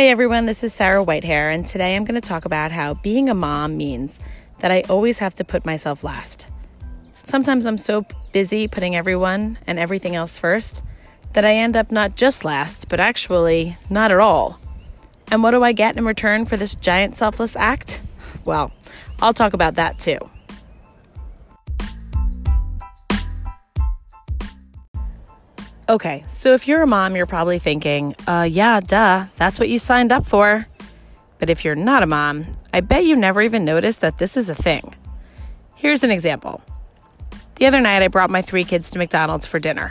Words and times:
Hey 0.00 0.08
everyone, 0.08 0.46
this 0.46 0.64
is 0.64 0.72
Sarah 0.72 1.04
Whitehair, 1.04 1.54
and 1.54 1.66
today 1.66 1.94
I'm 1.94 2.06
going 2.06 2.18
to 2.18 2.26
talk 2.26 2.46
about 2.46 2.72
how 2.72 2.94
being 2.94 3.28
a 3.28 3.34
mom 3.34 3.76
means 3.76 4.18
that 4.60 4.70
I 4.70 4.80
always 4.88 5.18
have 5.18 5.34
to 5.34 5.44
put 5.44 5.66
myself 5.66 6.02
last. 6.02 6.46
Sometimes 7.22 7.66
I'm 7.66 7.76
so 7.76 8.06
busy 8.32 8.66
putting 8.66 8.96
everyone 8.96 9.58
and 9.66 9.78
everything 9.78 10.16
else 10.16 10.38
first 10.38 10.82
that 11.34 11.44
I 11.44 11.54
end 11.54 11.76
up 11.76 11.92
not 11.92 12.16
just 12.16 12.46
last, 12.46 12.88
but 12.88 12.98
actually 12.98 13.76
not 13.90 14.10
at 14.10 14.20
all. 14.20 14.58
And 15.30 15.42
what 15.42 15.50
do 15.50 15.62
I 15.62 15.72
get 15.72 15.98
in 15.98 16.04
return 16.04 16.46
for 16.46 16.56
this 16.56 16.74
giant 16.76 17.18
selfless 17.18 17.54
act? 17.54 18.00
Well, 18.46 18.72
I'll 19.20 19.34
talk 19.34 19.52
about 19.52 19.74
that 19.74 19.98
too. 19.98 20.16
Okay, 25.90 26.24
so 26.28 26.54
if 26.54 26.68
you're 26.68 26.82
a 26.82 26.86
mom, 26.86 27.16
you're 27.16 27.26
probably 27.26 27.58
thinking, 27.58 28.14
uh, 28.28 28.46
yeah, 28.48 28.78
duh, 28.78 29.26
that's 29.38 29.58
what 29.58 29.68
you 29.68 29.80
signed 29.80 30.12
up 30.12 30.24
for. 30.24 30.64
But 31.40 31.50
if 31.50 31.64
you're 31.64 31.74
not 31.74 32.04
a 32.04 32.06
mom, 32.06 32.46
I 32.72 32.80
bet 32.80 33.04
you 33.04 33.16
never 33.16 33.42
even 33.42 33.64
noticed 33.64 34.00
that 34.02 34.18
this 34.18 34.36
is 34.36 34.48
a 34.48 34.54
thing. 34.54 34.94
Here's 35.74 36.04
an 36.04 36.12
example. 36.12 36.62
The 37.56 37.66
other 37.66 37.80
night, 37.80 38.04
I 38.04 38.06
brought 38.06 38.30
my 38.30 38.40
three 38.40 38.62
kids 38.62 38.88
to 38.92 39.00
McDonald's 39.00 39.46
for 39.46 39.58
dinner. 39.58 39.90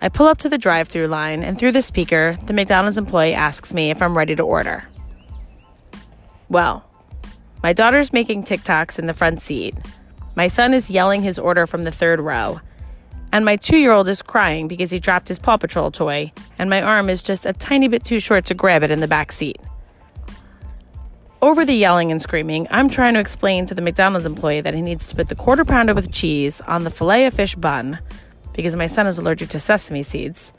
I 0.00 0.08
pull 0.08 0.26
up 0.26 0.38
to 0.38 0.48
the 0.48 0.58
drive 0.58 0.88
through 0.88 1.06
line, 1.06 1.44
and 1.44 1.56
through 1.56 1.70
the 1.72 1.82
speaker, 1.82 2.36
the 2.46 2.52
McDonald's 2.52 2.98
employee 2.98 3.32
asks 3.32 3.72
me 3.72 3.90
if 3.92 4.02
I'm 4.02 4.18
ready 4.18 4.34
to 4.34 4.42
order. 4.42 4.88
Well, 6.48 6.84
my 7.62 7.72
daughter's 7.72 8.12
making 8.12 8.42
TikToks 8.42 8.98
in 8.98 9.06
the 9.06 9.14
front 9.14 9.40
seat. 9.40 9.76
My 10.34 10.48
son 10.48 10.74
is 10.74 10.90
yelling 10.90 11.22
his 11.22 11.38
order 11.38 11.64
from 11.64 11.84
the 11.84 11.92
third 11.92 12.18
row 12.18 12.60
and 13.32 13.44
my 13.44 13.56
two 13.56 13.76
year 13.76 13.92
old 13.92 14.08
is 14.08 14.22
crying 14.22 14.68
because 14.68 14.90
he 14.90 14.98
dropped 14.98 15.28
his 15.28 15.38
Paw 15.38 15.56
Patrol 15.56 15.90
toy, 15.90 16.32
and 16.58 16.70
my 16.70 16.82
arm 16.82 17.08
is 17.10 17.22
just 17.22 17.46
a 17.46 17.52
tiny 17.52 17.88
bit 17.88 18.04
too 18.04 18.20
short 18.20 18.46
to 18.46 18.54
grab 18.54 18.82
it 18.82 18.90
in 18.90 19.00
the 19.00 19.08
back 19.08 19.32
seat. 19.32 19.58
Over 21.40 21.64
the 21.64 21.74
yelling 21.74 22.10
and 22.10 22.20
screaming, 22.20 22.66
I'm 22.70 22.90
trying 22.90 23.14
to 23.14 23.20
explain 23.20 23.64
to 23.66 23.74
the 23.74 23.82
McDonald's 23.82 24.26
employee 24.26 24.60
that 24.60 24.74
he 24.74 24.82
needs 24.82 25.06
to 25.08 25.16
put 25.16 25.28
the 25.28 25.36
quarter 25.36 25.64
pounder 25.64 25.94
with 25.94 26.12
cheese 26.12 26.60
on 26.62 26.82
the 26.82 26.90
filet 26.90 27.26
of 27.26 27.34
fish 27.34 27.54
bun 27.54 28.00
because 28.54 28.74
my 28.74 28.88
son 28.88 29.06
is 29.06 29.18
allergic 29.18 29.50
to 29.50 29.60
sesame 29.60 30.02
seeds. 30.02 30.52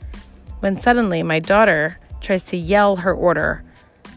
When 0.60 0.78
suddenly 0.78 1.22
my 1.22 1.38
daughter 1.38 1.98
tries 2.22 2.44
to 2.44 2.56
yell 2.56 2.96
her 2.96 3.12
order 3.12 3.62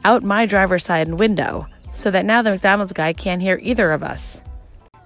out 0.06 0.24
my 0.24 0.46
driver's 0.46 0.86
side 0.86 1.14
window 1.14 1.68
so 1.94 2.10
that 2.12 2.26
now 2.26 2.42
the 2.42 2.52
McDonald's 2.52 2.94
guy 2.94 3.12
can't 3.12 3.42
hear 3.42 3.60
either 3.62 3.92
of 3.92 4.02
us. 4.02 4.42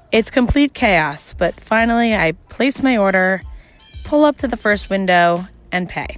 It's 0.09 0.31
complete 0.31 0.73
chaos, 0.73 1.33
but 1.33 1.59
finally 1.59 2.15
I 2.15 2.31
place 2.31 2.81
my 2.81 2.95
order, 2.95 3.41
pull 4.05 4.23
up 4.23 4.37
to 4.37 4.47
the 4.47 4.55
first 4.55 4.89
window, 4.89 5.45
and 5.69 5.89
pay. 5.89 6.17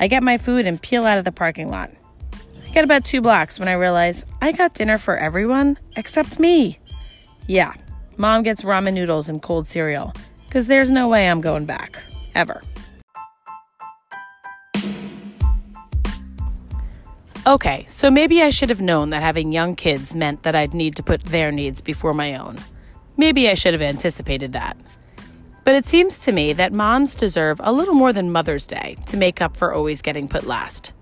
I 0.00 0.06
get 0.06 0.22
my 0.22 0.38
food 0.38 0.66
and 0.66 0.80
peel 0.80 1.04
out 1.04 1.18
of 1.18 1.24
the 1.24 1.30
parking 1.30 1.68
lot. 1.68 1.90
I 2.66 2.70
get 2.72 2.84
about 2.84 3.04
two 3.04 3.20
blocks 3.20 3.58
when 3.58 3.68
I 3.68 3.74
realize 3.74 4.24
I 4.40 4.52
got 4.52 4.72
dinner 4.72 4.96
for 4.96 5.18
everyone 5.18 5.78
except 5.94 6.40
me. 6.40 6.78
Yeah, 7.46 7.74
mom 8.16 8.44
gets 8.44 8.62
ramen 8.62 8.94
noodles 8.94 9.28
and 9.28 9.42
cold 9.42 9.68
cereal, 9.68 10.14
because 10.48 10.66
there's 10.66 10.90
no 10.90 11.06
way 11.06 11.28
I'm 11.28 11.42
going 11.42 11.66
back. 11.66 11.98
Ever. 12.34 12.62
Okay, 17.46 17.84
so 17.88 18.10
maybe 18.10 18.40
I 18.40 18.48
should 18.48 18.70
have 18.70 18.80
known 18.80 19.10
that 19.10 19.22
having 19.22 19.52
young 19.52 19.76
kids 19.76 20.14
meant 20.16 20.44
that 20.44 20.54
I'd 20.54 20.72
need 20.72 20.96
to 20.96 21.02
put 21.02 21.22
their 21.24 21.52
needs 21.52 21.82
before 21.82 22.14
my 22.14 22.36
own. 22.36 22.56
Maybe 23.16 23.48
I 23.48 23.54
should 23.54 23.74
have 23.74 23.82
anticipated 23.82 24.52
that. 24.52 24.76
But 25.64 25.74
it 25.74 25.86
seems 25.86 26.18
to 26.20 26.32
me 26.32 26.52
that 26.54 26.72
moms 26.72 27.14
deserve 27.14 27.60
a 27.62 27.72
little 27.72 27.94
more 27.94 28.12
than 28.12 28.32
Mother's 28.32 28.66
Day 28.66 28.96
to 29.06 29.16
make 29.16 29.40
up 29.40 29.56
for 29.56 29.72
always 29.72 30.02
getting 30.02 30.26
put 30.28 30.44
last. 30.44 30.92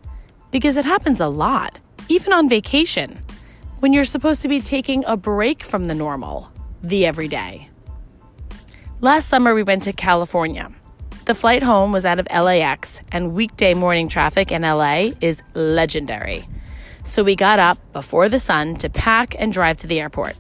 Because 0.51 0.77
it 0.77 0.85
happens 0.85 1.21
a 1.21 1.29
lot, 1.29 1.79
even 2.09 2.33
on 2.33 2.49
vacation, 2.49 3.23
when 3.79 3.93
you're 3.93 4.05
supposed 4.05 4.43
to 4.43 4.49
be 4.49 4.61
taking 4.61 5.05
a 5.07 5.17
break 5.17 5.63
from 5.63 5.87
the 5.87 5.95
normal, 5.95 6.51
the 6.83 7.07
everyday. 7.07 7.71
Last 9.01 9.29
summer, 9.29 9.55
we 9.55 9.63
went 9.63 9.85
to 9.85 9.93
California. 9.95 10.71
The 11.25 11.35
flight 11.35 11.63
home 11.63 11.93
was 11.93 12.05
out 12.05 12.19
of 12.19 12.27
LAX, 12.31 13.01
and 13.13 13.33
weekday 13.33 13.73
morning 13.73 14.09
traffic 14.09 14.53
in 14.53 14.63
LA 14.63 15.13
is 15.21 15.43
legendary. 15.55 16.47
So 17.05 17.23
we 17.23 17.35
got 17.35 17.59
up 17.59 17.79
before 17.95 18.29
the 18.29 18.39
sun 18.39 18.77
to 18.77 18.91
pack 18.91 19.35
and 19.39 19.53
drive 19.53 19.79
to 19.79 19.87
the 19.87 20.01
airport. 20.01 20.37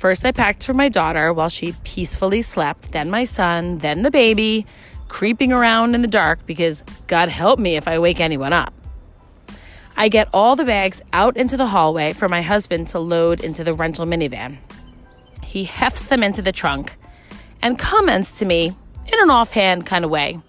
First, 0.00 0.24
I 0.24 0.32
packed 0.32 0.64
for 0.64 0.72
my 0.72 0.88
daughter 0.88 1.30
while 1.30 1.50
she 1.50 1.74
peacefully 1.84 2.40
slept, 2.40 2.92
then 2.92 3.10
my 3.10 3.24
son, 3.24 3.76
then 3.78 4.00
the 4.00 4.10
baby, 4.10 4.64
creeping 5.08 5.52
around 5.52 5.94
in 5.94 6.00
the 6.00 6.08
dark 6.08 6.46
because 6.46 6.82
God 7.06 7.28
help 7.28 7.58
me 7.58 7.76
if 7.76 7.86
I 7.86 7.98
wake 7.98 8.18
anyone 8.18 8.54
up. 8.54 8.72
I 9.98 10.08
get 10.08 10.30
all 10.32 10.56
the 10.56 10.64
bags 10.64 11.02
out 11.12 11.36
into 11.36 11.58
the 11.58 11.66
hallway 11.66 12.14
for 12.14 12.30
my 12.30 12.40
husband 12.40 12.88
to 12.88 12.98
load 12.98 13.42
into 13.42 13.62
the 13.62 13.74
rental 13.74 14.06
minivan. 14.06 14.56
He 15.42 15.64
hefts 15.64 16.06
them 16.06 16.22
into 16.22 16.40
the 16.40 16.50
trunk 16.50 16.96
and 17.60 17.78
comments 17.78 18.30
to 18.38 18.46
me 18.46 18.68
in 19.12 19.20
an 19.20 19.28
offhand 19.28 19.84
kind 19.84 20.06
of 20.06 20.10
way 20.10 20.40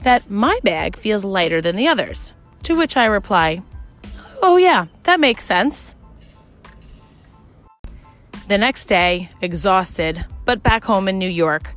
that 0.00 0.28
my 0.28 0.58
bag 0.64 0.96
feels 0.96 1.24
lighter 1.24 1.60
than 1.60 1.76
the 1.76 1.86
others. 1.86 2.32
To 2.64 2.76
which 2.76 2.96
I 2.96 3.04
reply, 3.04 3.62
Oh, 4.42 4.56
yeah, 4.56 4.86
that 5.04 5.20
makes 5.20 5.44
sense. 5.44 5.94
The 8.50 8.58
next 8.58 8.86
day, 8.86 9.28
exhausted, 9.40 10.26
but 10.44 10.60
back 10.60 10.82
home 10.82 11.06
in 11.06 11.18
New 11.18 11.28
York, 11.28 11.76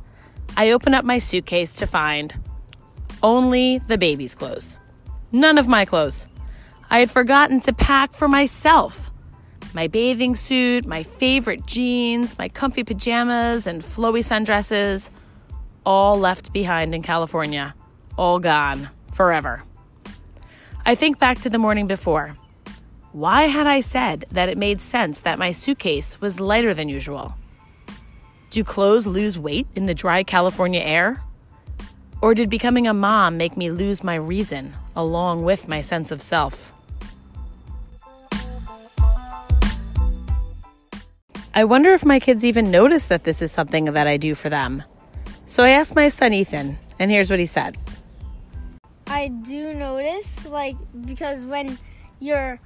I 0.56 0.72
open 0.72 0.92
up 0.92 1.04
my 1.04 1.18
suitcase 1.18 1.76
to 1.76 1.86
find 1.86 2.34
only 3.22 3.78
the 3.78 3.96
baby's 3.96 4.34
clothes. 4.34 4.80
None 5.30 5.56
of 5.56 5.68
my 5.68 5.84
clothes. 5.84 6.26
I 6.90 6.98
had 6.98 7.12
forgotten 7.12 7.60
to 7.60 7.72
pack 7.72 8.12
for 8.12 8.26
myself. 8.26 9.12
My 9.72 9.86
bathing 9.86 10.34
suit, 10.34 10.84
my 10.84 11.04
favorite 11.04 11.64
jeans, 11.64 12.36
my 12.38 12.48
comfy 12.48 12.82
pajamas, 12.82 13.68
and 13.68 13.80
flowy 13.80 14.18
sundresses, 14.18 15.10
all 15.86 16.18
left 16.18 16.52
behind 16.52 16.92
in 16.92 17.02
California. 17.02 17.72
All 18.18 18.40
gone. 18.40 18.88
Forever. 19.12 19.62
I 20.84 20.96
think 20.96 21.20
back 21.20 21.40
to 21.42 21.48
the 21.48 21.58
morning 21.58 21.86
before. 21.86 22.34
Why 23.14 23.42
had 23.42 23.68
I 23.68 23.80
said 23.80 24.24
that 24.32 24.48
it 24.48 24.58
made 24.58 24.80
sense 24.80 25.20
that 25.20 25.38
my 25.38 25.52
suitcase 25.52 26.20
was 26.20 26.40
lighter 26.40 26.74
than 26.74 26.88
usual? 26.88 27.36
Do 28.50 28.64
clothes 28.64 29.06
lose 29.06 29.38
weight 29.38 29.68
in 29.76 29.86
the 29.86 29.94
dry 29.94 30.24
California 30.24 30.80
air? 30.80 31.22
Or 32.20 32.34
did 32.34 32.50
becoming 32.50 32.88
a 32.88 32.92
mom 32.92 33.36
make 33.36 33.56
me 33.56 33.70
lose 33.70 34.02
my 34.02 34.16
reason 34.16 34.74
along 34.96 35.44
with 35.44 35.68
my 35.68 35.80
sense 35.80 36.10
of 36.10 36.20
self? 36.20 36.72
I 41.54 41.62
wonder 41.62 41.92
if 41.92 42.04
my 42.04 42.18
kids 42.18 42.44
even 42.44 42.72
notice 42.72 43.06
that 43.06 43.22
this 43.22 43.40
is 43.40 43.52
something 43.52 43.84
that 43.84 44.08
I 44.08 44.16
do 44.16 44.34
for 44.34 44.48
them. 44.50 44.82
So 45.46 45.62
I 45.62 45.68
asked 45.68 45.94
my 45.94 46.08
son 46.08 46.32
Ethan, 46.32 46.78
and 46.98 47.12
here's 47.12 47.30
what 47.30 47.38
he 47.38 47.46
said 47.46 47.78
I 49.06 49.28
do 49.28 49.72
notice, 49.72 50.44
like, 50.46 50.74
because 51.04 51.46
when 51.46 51.78
you're 52.18 52.58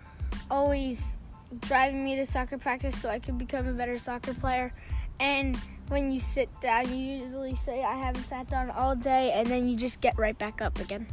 always 0.50 1.16
driving 1.60 2.04
me 2.04 2.16
to 2.16 2.26
soccer 2.26 2.58
practice 2.58 3.00
so 3.00 3.08
I 3.08 3.18
could 3.18 3.38
become 3.38 3.66
a 3.66 3.72
better 3.72 3.98
soccer 3.98 4.34
player. 4.34 4.72
And 5.20 5.56
when 5.88 6.10
you 6.10 6.20
sit 6.20 6.48
down, 6.60 6.96
you 6.96 7.20
usually 7.22 7.54
say, 7.54 7.82
I 7.82 7.94
haven't 7.94 8.24
sat 8.24 8.48
down 8.48 8.70
all 8.70 8.94
day, 8.94 9.32
and 9.34 9.48
then 9.48 9.68
you 9.68 9.76
just 9.76 10.00
get 10.00 10.16
right 10.18 10.38
back 10.38 10.60
up 10.60 10.78
again. 10.78 11.06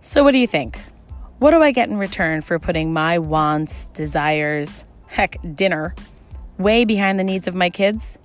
So, 0.00 0.24
what 0.24 0.32
do 0.32 0.38
you 0.38 0.46
think? 0.46 0.80
What 1.38 1.52
do 1.52 1.62
I 1.62 1.70
get 1.70 1.88
in 1.88 1.98
return 1.98 2.40
for 2.40 2.58
putting 2.58 2.92
my 2.92 3.18
wants, 3.18 3.84
desires, 3.86 4.84
heck, 5.06 5.36
dinner, 5.54 5.94
way 6.56 6.84
behind 6.84 7.18
the 7.18 7.24
needs 7.24 7.46
of 7.46 7.54
my 7.54 7.70
kids? 7.70 8.18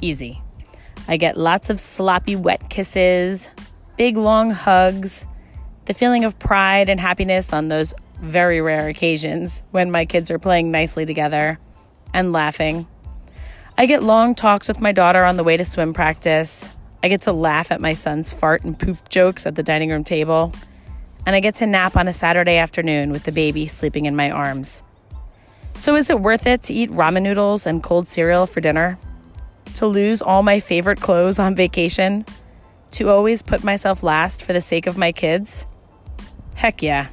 Easy. 0.00 0.40
I 1.08 1.16
get 1.16 1.36
lots 1.36 1.70
of 1.70 1.80
sloppy, 1.80 2.36
wet 2.36 2.68
kisses, 2.68 3.50
big, 3.96 4.16
long 4.16 4.50
hugs 4.50 5.26
the 5.86 5.94
feeling 5.94 6.24
of 6.24 6.38
pride 6.38 6.88
and 6.88 7.00
happiness 7.00 7.52
on 7.52 7.68
those 7.68 7.94
very 8.20 8.60
rare 8.60 8.88
occasions 8.88 9.62
when 9.70 9.90
my 9.90 10.04
kids 10.04 10.30
are 10.30 10.38
playing 10.38 10.70
nicely 10.70 11.06
together 11.06 11.58
and 12.12 12.32
laughing. 12.32 12.86
I 13.78 13.86
get 13.86 14.02
long 14.02 14.34
talks 14.34 14.68
with 14.68 14.80
my 14.80 14.92
daughter 14.92 15.24
on 15.24 15.36
the 15.36 15.44
way 15.44 15.56
to 15.56 15.64
swim 15.64 15.92
practice. 15.92 16.68
I 17.02 17.08
get 17.08 17.22
to 17.22 17.32
laugh 17.32 17.70
at 17.70 17.80
my 17.80 17.92
son's 17.92 18.32
fart 18.32 18.64
and 18.64 18.78
poop 18.78 19.08
jokes 19.08 19.46
at 19.46 19.54
the 19.54 19.62
dining 19.62 19.90
room 19.90 20.02
table. 20.02 20.52
And 21.26 21.36
I 21.36 21.40
get 21.40 21.56
to 21.56 21.66
nap 21.66 21.96
on 21.96 22.08
a 22.08 22.12
Saturday 22.12 22.56
afternoon 22.56 23.10
with 23.10 23.24
the 23.24 23.32
baby 23.32 23.66
sleeping 23.66 24.06
in 24.06 24.16
my 24.16 24.30
arms. 24.30 24.82
So, 25.76 25.94
is 25.94 26.08
it 26.08 26.20
worth 26.20 26.46
it 26.46 26.62
to 26.64 26.74
eat 26.74 26.90
ramen 26.90 27.22
noodles 27.22 27.66
and 27.66 27.82
cold 27.82 28.08
cereal 28.08 28.46
for 28.46 28.60
dinner? 28.60 28.98
To 29.74 29.86
lose 29.86 30.22
all 30.22 30.42
my 30.42 30.58
favorite 30.58 31.00
clothes 31.00 31.38
on 31.38 31.54
vacation? 31.54 32.24
To 32.92 33.10
always 33.10 33.42
put 33.42 33.62
myself 33.62 34.02
last 34.02 34.42
for 34.42 34.54
the 34.54 34.62
sake 34.62 34.86
of 34.86 34.96
my 34.96 35.12
kids? 35.12 35.66
Heck 36.56 36.82
yeah. 36.82 37.08